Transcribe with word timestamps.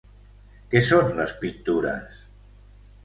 Què 0.71 0.81
són 0.87 1.13
les 1.19 1.35
pintures? 1.43 2.25